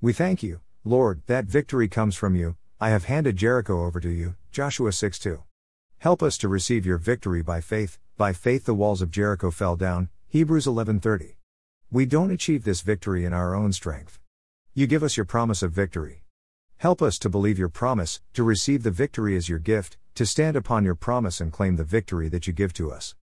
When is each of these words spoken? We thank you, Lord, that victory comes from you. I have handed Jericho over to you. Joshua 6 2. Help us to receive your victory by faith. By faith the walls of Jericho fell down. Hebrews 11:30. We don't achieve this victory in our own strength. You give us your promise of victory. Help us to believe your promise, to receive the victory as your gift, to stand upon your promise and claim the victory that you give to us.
We 0.00 0.12
thank 0.12 0.44
you, 0.44 0.60
Lord, 0.84 1.22
that 1.26 1.46
victory 1.46 1.88
comes 1.88 2.14
from 2.14 2.36
you. 2.36 2.54
I 2.80 2.90
have 2.90 3.06
handed 3.06 3.36
Jericho 3.36 3.84
over 3.84 3.98
to 3.98 4.08
you. 4.08 4.36
Joshua 4.52 4.92
6 4.92 5.18
2. 5.18 5.42
Help 5.98 6.22
us 6.22 6.38
to 6.38 6.46
receive 6.46 6.86
your 6.86 6.98
victory 6.98 7.42
by 7.42 7.60
faith. 7.60 7.98
By 8.16 8.32
faith 8.32 8.64
the 8.64 8.76
walls 8.76 9.02
of 9.02 9.10
Jericho 9.10 9.50
fell 9.50 9.74
down. 9.74 10.08
Hebrews 10.28 10.68
11:30. 10.68 11.34
We 11.90 12.06
don't 12.06 12.30
achieve 12.30 12.62
this 12.62 12.80
victory 12.80 13.24
in 13.24 13.32
our 13.32 13.56
own 13.56 13.72
strength. 13.72 14.20
You 14.72 14.86
give 14.86 15.02
us 15.02 15.16
your 15.16 15.26
promise 15.26 15.64
of 15.64 15.72
victory. 15.72 16.22
Help 16.76 17.02
us 17.02 17.18
to 17.18 17.28
believe 17.28 17.58
your 17.58 17.68
promise, 17.68 18.20
to 18.34 18.44
receive 18.44 18.84
the 18.84 18.92
victory 18.92 19.34
as 19.34 19.48
your 19.48 19.58
gift, 19.58 19.96
to 20.14 20.24
stand 20.24 20.56
upon 20.56 20.84
your 20.84 20.94
promise 20.94 21.40
and 21.40 21.52
claim 21.52 21.74
the 21.74 21.82
victory 21.82 22.28
that 22.28 22.46
you 22.46 22.52
give 22.52 22.72
to 22.74 22.92
us. 22.92 23.16